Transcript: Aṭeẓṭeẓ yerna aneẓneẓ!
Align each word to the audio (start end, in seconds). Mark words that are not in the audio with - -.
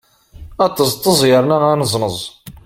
Aṭeẓṭeẓ 0.65 1.19
yerna 1.29 1.55
aneẓneẓ! 1.71 2.17